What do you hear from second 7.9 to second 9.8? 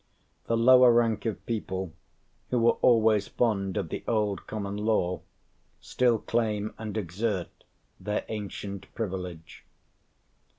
their ancient privilege."